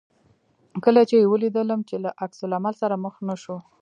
کله 0.83 1.01
چې 1.09 1.15
یې 1.21 1.29
ولیدل 1.31 1.69
چې 1.89 1.95
له 2.03 2.09
عکس 2.23 2.39
العمل 2.45 2.73
سره 2.81 2.95
مخ 3.03 3.15
نه 3.27 3.35
شو. 3.41 3.55